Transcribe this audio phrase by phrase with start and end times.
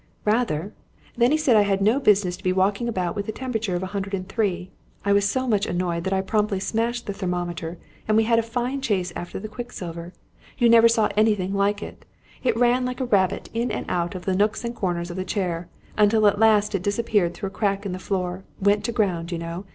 [0.25, 0.73] "Rather!
[1.15, 3.83] Then he said I had no business to be walking about with a temperature of
[3.83, 4.71] 103.
[5.05, 7.77] I was so much annoyed that I promptly smashed the thermometer,
[8.07, 10.11] and we had a fine chase after the quicksilver.
[10.57, 12.03] You never saw anything like it!
[12.41, 15.23] It ran like a rabbit, in and out of the nooks and corners of the
[15.23, 19.31] chair, until at last it disappeared through a crack in the floor; went to ground,
[19.31, 19.65] you know.